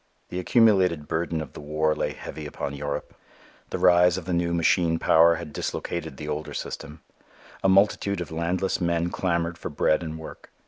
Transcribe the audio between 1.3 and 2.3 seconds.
of the war lay